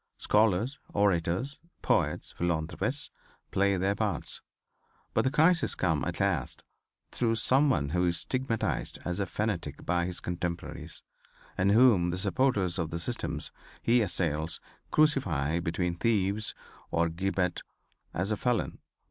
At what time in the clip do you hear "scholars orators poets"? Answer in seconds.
0.17-2.31